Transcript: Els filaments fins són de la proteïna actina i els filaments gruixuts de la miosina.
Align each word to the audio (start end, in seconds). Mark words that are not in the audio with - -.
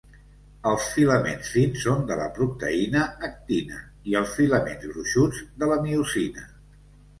Els 0.69 0.85
filaments 0.93 1.51
fins 1.55 1.83
són 1.87 2.01
de 2.13 2.17
la 2.21 2.25
proteïna 2.39 3.03
actina 3.29 3.83
i 4.13 4.19
els 4.23 4.35
filaments 4.41 4.91
gruixuts 4.95 5.45
de 5.63 5.73
la 5.75 5.81
miosina. 5.87 6.51